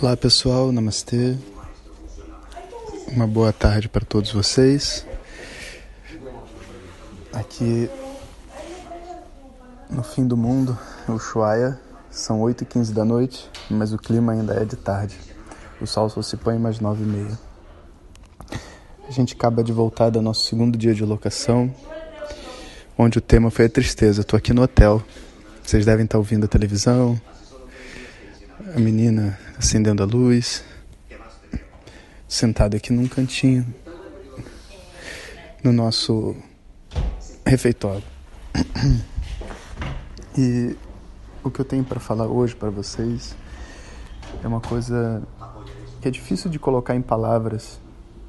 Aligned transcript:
Olá 0.00 0.16
pessoal, 0.16 0.72
namastê. 0.72 1.36
Uma 3.08 3.26
boa 3.26 3.52
tarde 3.52 3.88
para 3.88 4.04
todos 4.04 4.32
vocês. 4.32 5.06
Aqui 7.32 7.88
no 9.88 10.02
fim 10.02 10.26
do 10.26 10.36
mundo, 10.36 10.76
o 11.08 11.12
Ushuaia, 11.12 11.78
são 12.10 12.40
8h15 12.40 12.92
da 12.92 13.04
noite, 13.04 13.48
mas 13.70 13.92
o 13.92 13.98
clima 13.98 14.32
ainda 14.32 14.54
é 14.54 14.64
de 14.64 14.74
tarde. 14.74 15.16
O 15.80 15.86
sol 15.86 16.08
só 16.08 16.22
se 16.22 16.36
põe 16.36 16.58
mais 16.58 16.80
9h30. 16.80 17.38
A 19.08 19.10
gente 19.12 19.34
acaba 19.34 19.62
de 19.62 19.72
voltar 19.72 20.10
do 20.10 20.20
nosso 20.20 20.44
segundo 20.44 20.76
dia 20.76 20.94
de 20.94 21.04
locação, 21.04 21.72
onde 22.98 23.18
o 23.18 23.20
tema 23.20 23.50
foi 23.50 23.66
a 23.66 23.68
tristeza. 23.68 24.22
Estou 24.22 24.36
aqui 24.36 24.52
no 24.52 24.62
hotel. 24.62 25.00
Vocês 25.62 25.86
devem 25.86 26.04
estar 26.04 26.18
ouvindo 26.18 26.44
a 26.44 26.48
televisão, 26.48 27.20
a 28.74 28.78
menina 28.78 29.38
acendendo 29.58 30.02
a 30.02 30.06
luz, 30.06 30.62
sentado 32.28 32.76
aqui 32.76 32.92
num 32.92 33.08
cantinho 33.08 33.66
no 35.64 35.72
nosso 35.72 36.36
refeitório. 37.46 38.04
E 40.36 40.76
o 41.42 41.50
que 41.50 41.60
eu 41.60 41.64
tenho 41.64 41.84
para 41.84 41.98
falar 41.98 42.26
hoje 42.26 42.54
para 42.54 42.70
vocês 42.70 43.34
é 44.42 44.46
uma 44.46 44.60
coisa 44.60 45.22
que 46.00 46.08
é 46.08 46.10
difícil 46.10 46.50
de 46.50 46.58
colocar 46.58 46.94
em 46.94 47.02
palavras, 47.02 47.80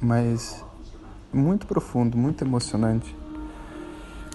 mas 0.00 0.64
muito 1.32 1.66
profundo, 1.66 2.16
muito 2.16 2.44
emocionante. 2.44 3.16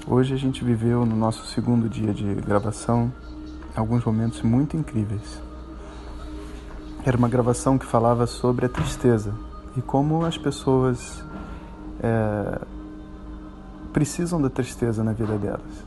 Hoje 0.06 0.34
a 0.34 0.38
gente 0.38 0.64
viveu 0.64 1.06
no 1.06 1.16
nosso 1.16 1.46
segundo 1.48 1.88
dia 1.88 2.14
de 2.14 2.36
gravação 2.36 3.14
alguns 3.76 4.04
momentos 4.04 4.42
muito 4.42 4.76
incríveis. 4.76 5.53
Era 7.06 7.18
uma 7.18 7.28
gravação 7.28 7.78
que 7.78 7.86
falava 7.86 8.26
sobre 8.26 8.66
a 8.66 8.70
tristeza 8.70 9.34
e 9.76 9.82
como 9.82 10.24
as 10.24 10.38
pessoas 10.38 11.22
é, 12.02 12.62
precisam 13.92 14.42
da 14.42 14.50
tristeza 14.50 15.04
na 15.04 15.12
vida 15.12 15.38
delas. 15.38 15.84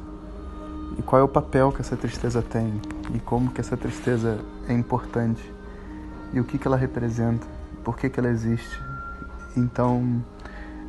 E 0.98 1.03
qual 1.03 1.20
é 1.20 1.25
o 1.25 1.28
papel 1.28 1.73
que 1.73 1.81
essa 1.81 1.97
tristeza 1.97 2.42
tem 2.42 2.83
e 3.14 3.19
como 3.19 3.50
que 3.50 3.62
essa 3.62 3.78
tristeza 3.78 4.39
é 4.69 4.75
importante 4.75 5.42
e 6.34 6.41
o 6.41 6.45
que, 6.45 6.58
que 6.58 6.67
ela 6.67 6.77
representa, 6.77 7.47
por 7.83 7.97
que, 7.97 8.11
que 8.11 8.20
ela 8.20 8.28
existe. 8.28 8.78
Então, 9.56 10.23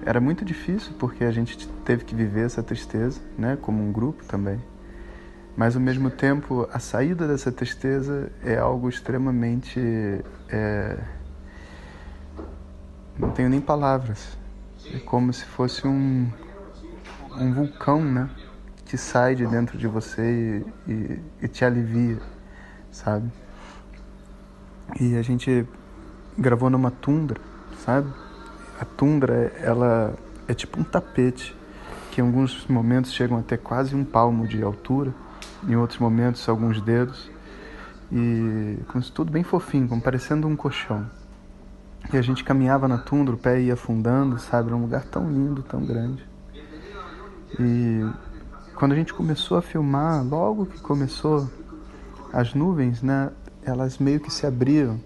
era 0.06 0.20
muito 0.20 0.44
difícil 0.44 0.92
porque 1.00 1.24
a 1.24 1.32
gente 1.32 1.70
teve 1.86 2.04
que 2.04 2.14
viver 2.14 2.46
essa 2.46 2.62
tristeza, 2.62 3.22
né, 3.38 3.58
como 3.62 3.82
um 3.82 3.94
grupo 3.94 4.26
também. 4.26 4.60
Mas 5.58 5.76
ao 5.76 5.82
mesmo 5.82 6.12
tempo, 6.12 6.70
a 6.72 6.78
saída 6.78 7.28
dessa 7.28 7.52
tristeza 7.52 8.32
é 8.44 8.60
algo 8.60 8.88
extremamente. 8.88 9.82
É... 10.50 11.00
Não 13.18 13.32
tenho 13.32 13.50
nem 13.50 13.60
palavras. 13.60 14.38
É 14.94 15.00
como 15.00 15.34
se 15.34 15.44
fosse 15.46 15.88
um, 15.88 16.32
um 17.36 17.54
vulcão, 17.56 18.06
né? 18.06 18.30
Que 18.86 19.00
sai 19.00 19.34
de 19.34 19.48
dentro 19.48 19.80
de 19.80 19.88
você 19.88 20.64
e, 20.88 20.92
e, 20.92 21.20
e 21.42 21.48
te 21.48 21.66
alivia, 21.66 22.20
sabe? 22.92 23.32
E 25.00 25.18
a 25.18 25.24
gente 25.24 25.68
gravou 26.38 26.70
numa 26.70 26.92
tundra, 26.92 27.42
sabe? 27.84 28.14
A 28.80 28.86
tundra, 28.86 29.52
ela 29.60 30.14
é 30.48 30.54
tipo 30.54 30.80
um 30.80 30.84
tapete 30.84 31.58
que 32.12 32.22
em 32.22 32.24
alguns 32.24 32.68
momentos 32.68 33.12
chegam 33.12 33.40
até 33.40 33.58
quase 33.58 33.96
um 33.96 34.06
palmo 34.06 34.48
de 34.48 34.62
altura 34.62 35.12
em 35.68 35.76
outros 35.76 36.00
momentos 36.00 36.48
alguns 36.48 36.82
dedos 36.82 37.30
e 38.12 38.80
com 38.88 39.00
isso 39.00 39.12
tudo 39.12 39.32
bem 39.32 39.44
fofinho, 39.44 39.88
como 39.88 40.02
parecendo 40.02 40.48
um 40.48 40.56
colchão. 40.56 41.10
E 42.12 42.18
a 42.18 42.22
gente 42.22 42.44
caminhava 42.44 42.88
na 42.88 42.98
tundra, 42.98 43.36
o 43.36 43.38
pé 43.38 43.60
ia 43.60 43.74
afundando, 43.74 44.40
sabe? 44.40 44.70
Era 44.70 44.78
um 44.78 44.82
lugar 44.82 45.04
tão 45.06 45.30
lindo, 45.30 45.62
tão 45.62 45.84
grande. 45.86 46.26
E 47.60 48.06
quando 48.76 48.94
a 48.94 48.96
gente 48.96 49.14
começou 49.14 49.58
a 49.58 49.62
filmar, 49.62 50.24
logo 50.24 50.66
que 50.66 50.80
começou, 50.80 51.50
as 52.32 52.54
nuvens, 52.54 53.02
né? 53.02 53.32
Elas 53.64 53.98
meio 53.98 54.20
que 54.20 54.32
se 54.32 54.46
abriram 54.46 55.00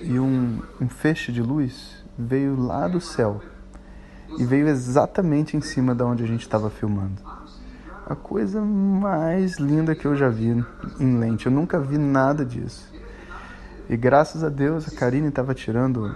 e 0.00 0.18
um, 0.20 0.60
um 0.80 0.88
feixe 0.88 1.32
de 1.32 1.42
luz 1.42 2.04
veio 2.16 2.54
lá 2.56 2.86
do 2.86 3.00
céu 3.00 3.40
e 4.38 4.44
veio 4.44 4.68
exatamente 4.68 5.56
em 5.56 5.60
cima 5.60 5.94
da 5.94 6.04
onde 6.04 6.22
a 6.22 6.26
gente 6.26 6.42
estava 6.42 6.70
filmando 6.70 7.20
a 8.06 8.14
coisa 8.14 8.60
mais 8.60 9.58
linda 9.58 9.94
que 9.94 10.06
eu 10.06 10.14
já 10.14 10.28
vi 10.28 10.64
em 11.00 11.18
lente. 11.18 11.46
Eu 11.46 11.52
nunca 11.52 11.80
vi 11.80 11.98
nada 11.98 12.44
disso. 12.44 12.88
E 13.90 13.96
graças 13.96 14.44
a 14.44 14.48
Deus 14.48 14.86
a 14.86 14.96
Karine 14.96 15.28
estava 15.28 15.52
tirando, 15.52 16.14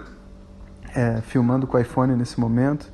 é, 0.95 1.19
filmando 1.19 1.67
com 1.67 1.75
o 1.75 1.79
iPhone 1.79 2.15
nesse 2.15 2.39
momento, 2.39 2.91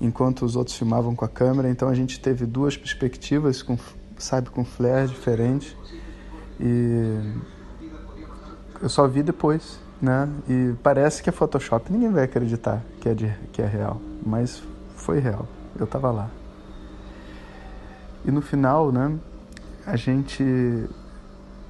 enquanto 0.00 0.42
os 0.44 0.56
outros 0.56 0.74
filmavam 0.76 1.14
com 1.14 1.24
a 1.24 1.28
câmera. 1.28 1.68
Então 1.68 1.86
a 1.88 1.94
gente 1.94 2.18
teve 2.18 2.46
duas 2.46 2.78
perspectivas, 2.78 3.62
com, 3.62 3.76
sabe, 4.16 4.48
com 4.48 4.64
flare 4.64 5.06
diferente. 5.08 5.76
E 6.58 7.18
eu 8.80 8.88
só 8.88 9.06
vi 9.06 9.22
depois, 9.22 9.78
né? 10.00 10.30
E 10.48 10.74
parece 10.82 11.22
que 11.22 11.28
é 11.28 11.32
Photoshop. 11.32 11.92
Ninguém 11.92 12.10
vai 12.10 12.24
acreditar 12.24 12.82
que 13.02 13.08
é, 13.10 13.14
de, 13.14 13.34
que 13.52 13.60
é 13.60 13.66
real, 13.66 14.00
mas 14.24 14.62
foi 14.96 15.18
real. 15.18 15.46
Eu 15.78 15.84
estava 15.84 16.10
lá. 16.10 16.30
E 18.24 18.30
no 18.30 18.40
final, 18.40 18.90
né, 18.90 19.18
a 19.86 19.96
gente, 19.96 20.42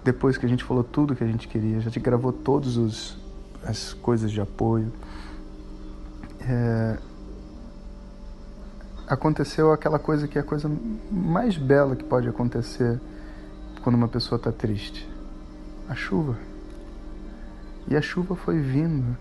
depois 0.05 0.39
que 0.39 0.47
a 0.47 0.49
gente 0.49 0.63
falou 0.63 0.85
tudo 0.85 1.17
que 1.17 1.25
a 1.25 1.27
gente 1.27 1.49
queria, 1.49 1.79
a 1.79 1.81
gente 1.81 1.99
gravou 1.99 2.33
todas 2.33 3.17
as 3.65 3.93
coisas 3.95 4.31
de 4.31 4.41
apoio, 4.41 4.93
é, 6.41 6.99
aconteceu 9.09 9.73
aquela 9.73 9.99
coisa 9.99 10.29
que 10.29 10.39
é 10.39 10.41
a 10.41 10.45
coisa 10.45 10.71
mais 11.11 11.57
bela 11.57 11.97
que 11.97 12.05
pode 12.05 12.29
acontecer 12.29 13.01
quando 13.83 13.97
uma 13.97 14.09
pessoa 14.09 14.37
está 14.37 14.53
triste: 14.53 15.09
a 15.89 15.95
chuva. 15.95 16.37
E 17.89 17.97
a 17.97 18.01
chuva 18.01 18.35
foi 18.35 18.61
vindo. 18.61 19.17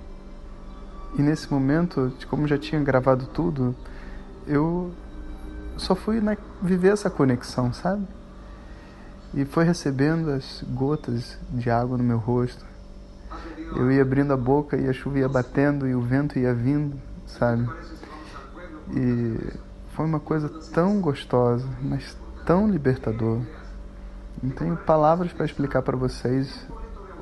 E 1.18 1.22
nesse 1.22 1.52
momento, 1.52 2.14
como 2.30 2.48
já 2.48 2.58
tinha 2.58 2.82
gravado 2.82 3.28
tudo, 3.28 3.76
eu 4.48 4.92
só 5.78 5.96
fui 5.96 6.22
né, 6.22 6.38
viver 6.62 6.94
essa 6.94 7.10
conexão, 7.10 7.74
sabe? 7.74 8.06
E 9.34 9.46
foi 9.46 9.64
recebendo 9.64 10.30
as 10.30 10.64
gotas 10.70 11.38
de 11.50 11.70
água 11.70 11.98
no 11.98 12.04
meu 12.04 12.18
rosto. 12.18 12.64
Eu 13.76 13.92
ia 13.92 14.02
abrindo 14.04 14.32
a 14.32 14.38
boca 14.38 14.78
e 14.78 14.88
a 14.88 14.94
chuva 14.94 15.20
ia 15.20 15.30
batendo 15.30 15.88
e 15.88 15.96
o 15.96 16.02
vento 16.02 16.38
ia 16.38 16.54
vindo, 16.54 16.96
sabe? 17.26 17.68
E 18.92 19.38
foi 19.94 20.06
uma 20.06 20.20
coisa 20.20 20.50
tão 20.72 21.02
gostosa, 21.02 21.68
mas 21.82 22.16
tão 22.46 22.70
libertador. 22.70 23.42
Não 24.42 24.52
tenho 24.52 24.78
palavras 24.78 25.34
para 25.34 25.46
explicar 25.46 25.82
para 25.82 25.98
vocês 25.98 26.68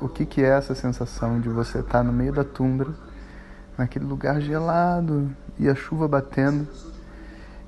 o 0.00 0.08
que, 0.08 0.26
que 0.26 0.42
é 0.42 0.48
essa 0.48 0.74
sensação 0.74 1.40
de 1.40 1.48
você 1.48 1.78
estar 1.78 1.98
tá 1.98 2.02
no 2.02 2.12
meio 2.12 2.32
da 2.32 2.44
tundra, 2.44 2.90
naquele 3.78 4.04
lugar 4.04 4.40
gelado 4.40 5.30
e 5.58 5.68
a 5.68 5.74
chuva 5.74 6.06
batendo 6.06 6.66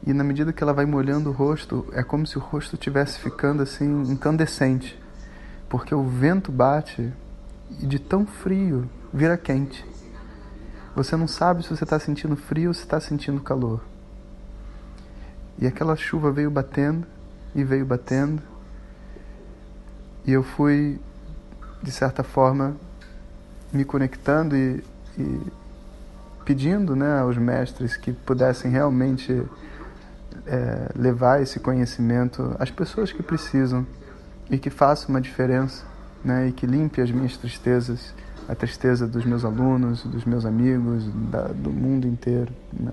e 0.07 0.13
na 0.13 0.23
medida 0.23 0.53
que 0.53 0.63
ela 0.63 0.73
vai 0.73 0.85
molhando 0.85 1.31
o 1.31 1.33
rosto, 1.33 1.87
é 1.93 2.03
como 2.03 2.27
se 2.27 2.37
o 2.37 2.41
rosto 2.41 2.75
estivesse 2.75 3.19
ficando 3.19 3.63
assim 3.63 4.03
incandescente, 4.11 5.01
porque 5.69 5.95
o 5.95 6.05
vento 6.05 6.53
bate 6.53 7.13
e 7.81 7.87
de 7.87 7.99
tão 7.99 8.27
frio 8.27 8.89
vira 9.13 9.37
quente. 9.39 9.85
Você 10.95 11.17
não 11.17 11.27
sabe 11.27 11.63
se 11.63 11.71
você 11.71 11.85
está 11.85 11.99
sentindo 11.99 12.37
frio 12.37 12.69
ou 12.69 12.75
se 12.75 12.83
está 12.83 13.01
sentindo 13.01 13.41
calor. 13.41 13.83
E 15.59 15.67
aquela 15.67 15.97
chuva 15.97 16.31
veio 16.31 16.51
batendo 16.51 17.07
e 17.55 17.65
veio 17.65 17.87
batendo, 17.87 18.43
e 20.27 20.33
eu 20.33 20.43
fui, 20.43 20.99
de 21.83 21.93
certa 21.93 22.23
forma, 22.23 22.77
me 23.73 23.85
conectando 23.85 24.57
e, 24.57 24.83
e 25.19 25.41
pedindo 26.45 26.97
né, 26.97 27.21
aos 27.21 27.37
mestres 27.37 27.97
que 27.97 28.13
pudessem 28.13 28.71
realmente 28.71 29.43
é, 30.47 30.89
levar 30.95 31.43
esse 31.43 31.61
conhecimento 31.61 32.55
às 32.59 32.71
pessoas 32.71 33.13
que 33.13 33.23
precisam 33.23 33.87
e 34.51 34.59
que 34.59 34.71
faça 34.71 35.09
uma 35.09 35.21
diferença, 35.21 35.85
né? 36.25 36.49
E 36.49 36.53
que 36.53 36.67
limpe 36.67 37.01
as 37.01 37.11
minhas 37.11 37.37
tristezas, 37.37 38.15
a 38.49 38.55
tristeza 38.55 39.07
dos 39.07 39.25
meus 39.25 39.45
alunos, 39.45 40.05
dos 40.05 40.25
meus 40.25 40.45
amigos, 40.45 41.05
da, 41.31 41.49
do 41.49 41.71
mundo 41.71 42.07
inteiro, 42.07 42.53
né? 42.73 42.93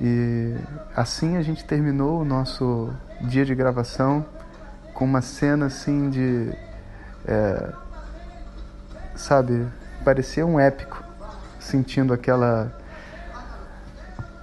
E 0.00 0.56
assim 0.96 1.36
a 1.36 1.42
gente 1.42 1.64
terminou 1.64 2.22
o 2.22 2.24
nosso 2.24 2.90
dia 3.20 3.44
de 3.44 3.54
gravação 3.54 4.26
com 4.94 5.04
uma 5.04 5.20
cena 5.20 5.66
assim 5.66 6.10
de, 6.10 6.52
é, 7.24 7.72
sabe, 9.14 9.66
parecia 10.04 10.44
um 10.44 10.58
épico, 10.58 11.02
sentindo 11.60 12.12
aquela 12.12 12.72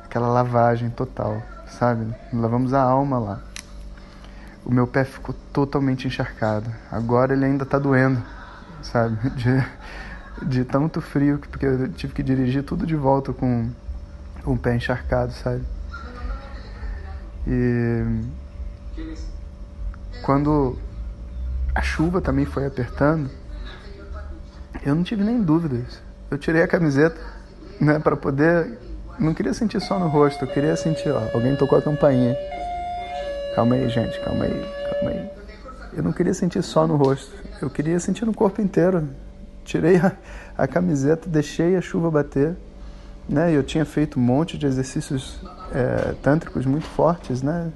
aquela 0.09 0.27
lavagem 0.27 0.89
total, 0.89 1.39
sabe? 1.67 2.11
Lavamos 2.33 2.73
a 2.73 2.81
alma 2.81 3.19
lá. 3.19 3.39
O 4.65 4.73
meu 4.73 4.87
pé 4.87 5.03
ficou 5.05 5.35
totalmente 5.53 6.07
encharcado. 6.07 6.67
Agora 6.91 7.33
ele 7.33 7.45
ainda 7.45 7.63
está 7.63 7.77
doendo, 7.77 8.21
sabe? 8.81 9.17
De, 9.37 9.65
de 10.41 10.63
tanto 10.63 10.99
frio, 10.99 11.37
porque 11.37 11.65
eu 11.65 11.91
tive 11.91 12.13
que 12.13 12.23
dirigir 12.23 12.63
tudo 12.63 12.87
de 12.87 12.95
volta 12.95 13.33
com, 13.33 13.69
com 14.43 14.53
o 14.53 14.57
pé 14.57 14.75
encharcado, 14.75 15.33
sabe? 15.33 15.63
E 17.45 18.23
quando 20.23 20.77
a 21.75 21.81
chuva 21.81 22.21
também 22.21 22.45
foi 22.45 22.65
apertando, 22.65 23.29
eu 24.83 24.95
não 24.95 25.03
tive 25.03 25.23
nem 25.23 25.41
dúvidas. 25.41 26.01
Eu 26.31 26.37
tirei 26.37 26.63
a 26.63 26.67
camiseta, 26.67 27.19
né, 27.79 27.99
para 27.99 28.15
poder. 28.15 28.88
Não 29.19 29.33
queria 29.33 29.53
sentir 29.53 29.81
só 29.81 29.99
no 29.99 30.07
rosto, 30.07 30.45
eu 30.45 30.47
queria 30.47 30.77
sentir, 30.77 31.09
ó, 31.09 31.21
alguém 31.33 31.53
tocou 31.53 31.77
a 31.77 31.81
campainha. 31.81 32.37
Calma 33.53 33.75
aí, 33.75 33.89
gente, 33.89 34.17
calma 34.21 34.45
aí, 34.45 34.65
calma 34.91 35.11
aí. 35.11 35.29
Eu 35.91 36.03
não 36.03 36.13
queria 36.13 36.33
sentir 36.33 36.63
só 36.63 36.87
no 36.87 36.95
rosto, 36.95 37.29
eu 37.61 37.69
queria 37.69 37.99
sentir 37.99 38.25
no 38.25 38.33
corpo 38.33 38.61
inteiro. 38.61 39.09
Tirei 39.65 39.97
a, 39.97 40.13
a 40.57 40.65
camiseta, 40.67 41.29
deixei 41.29 41.75
a 41.75 41.81
chuva 41.81 42.09
bater, 42.09 42.55
né? 43.27 43.53
Eu 43.53 43.61
tinha 43.61 43.83
feito 43.83 44.17
um 44.17 44.23
monte 44.23 44.57
de 44.57 44.65
exercícios 44.65 45.41
é, 45.73 46.13
tântricos 46.23 46.65
muito 46.65 46.85
fortes, 46.85 47.41
né? 47.41 47.73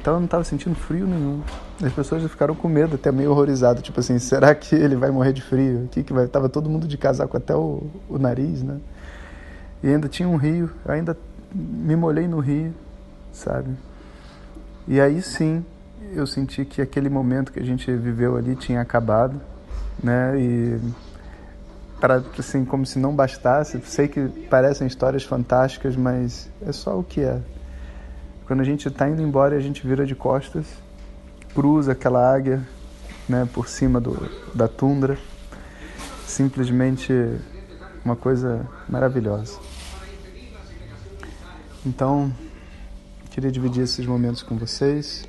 Então 0.00 0.14
eu 0.14 0.18
não 0.18 0.24
estava 0.24 0.42
sentindo 0.42 0.74
frio 0.74 1.06
nenhum. 1.06 1.42
As 1.80 1.92
pessoas 1.92 2.28
ficaram 2.28 2.56
com 2.56 2.66
medo, 2.68 2.96
até 2.96 3.12
meio 3.12 3.30
horrorizado, 3.30 3.80
tipo 3.82 4.00
assim, 4.00 4.18
será 4.18 4.52
que 4.52 4.74
ele 4.74 4.96
vai 4.96 5.12
morrer 5.12 5.32
de 5.32 5.42
frio? 5.42 5.88
Que 5.92 6.02
que 6.02 6.12
vai? 6.12 6.26
Tava 6.26 6.48
todo 6.48 6.68
mundo 6.68 6.88
de 6.88 6.98
casaco 6.98 7.36
até 7.36 7.54
o, 7.54 7.86
o 8.08 8.18
nariz, 8.18 8.64
né? 8.64 8.78
E 9.82 9.88
ainda 9.88 10.08
tinha 10.08 10.28
um 10.28 10.36
rio, 10.36 10.70
ainda 10.86 11.16
me 11.54 11.96
molhei 11.96 12.28
no 12.28 12.38
rio, 12.38 12.72
sabe? 13.32 13.70
E 14.86 15.00
aí 15.00 15.20
sim, 15.22 15.64
eu 16.12 16.26
senti 16.26 16.64
que 16.64 16.80
aquele 16.80 17.08
momento 17.08 17.52
que 17.52 17.60
a 17.60 17.64
gente 17.64 17.90
viveu 17.92 18.36
ali 18.36 18.54
tinha 18.54 18.80
acabado, 18.80 19.40
né? 20.02 20.38
E 20.38 20.80
para 22.00 22.22
assim, 22.36 22.64
como 22.64 22.84
se 22.84 22.98
não 22.98 23.14
bastasse, 23.14 23.80
sei 23.84 24.08
que 24.08 24.28
parecem 24.50 24.86
histórias 24.86 25.22
fantásticas, 25.22 25.94
mas 25.94 26.48
é 26.66 26.72
só 26.72 26.98
o 26.98 27.04
que 27.04 27.20
é. 27.20 27.40
Quando 28.46 28.60
a 28.60 28.64
gente 28.64 28.88
está 28.88 29.08
indo 29.08 29.22
embora 29.22 29.56
a 29.56 29.60
gente 29.60 29.86
vira 29.86 30.04
de 30.04 30.14
costas, 30.14 30.66
cruza 31.54 31.92
aquela 31.92 32.34
águia 32.34 32.66
né, 33.28 33.48
por 33.52 33.68
cima 33.68 34.00
do, 34.00 34.28
da 34.54 34.66
tundra, 34.66 35.16
simplesmente 36.26 37.12
uma 38.04 38.16
coisa 38.16 38.66
maravilhosa. 38.88 39.71
Então, 41.84 42.32
queria 43.30 43.50
dividir 43.50 43.82
esses 43.82 44.06
momentos 44.06 44.42
com 44.42 44.56
vocês, 44.56 45.24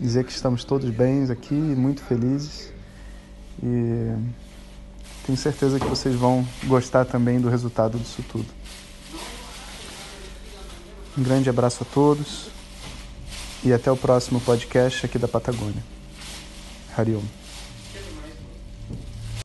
dizer 0.00 0.24
que 0.24 0.32
estamos 0.32 0.64
todos 0.64 0.88
bem 0.88 1.30
aqui, 1.30 1.54
muito 1.54 2.02
felizes 2.02 2.72
e 3.62 4.14
tenho 5.26 5.36
certeza 5.36 5.78
que 5.78 5.86
vocês 5.86 6.14
vão 6.14 6.46
gostar 6.64 7.04
também 7.04 7.38
do 7.38 7.50
resultado 7.50 7.98
disso 7.98 8.24
tudo. 8.30 8.46
Um 11.18 11.22
grande 11.22 11.50
abraço 11.50 11.82
a 11.82 11.86
todos 11.92 12.48
e 13.62 13.72
até 13.72 13.90
o 13.90 13.96
próximo 13.96 14.40
podcast 14.40 15.04
aqui 15.04 15.18
da 15.18 15.28
Patagônia. 15.28 15.82
Hariom. 16.96 17.47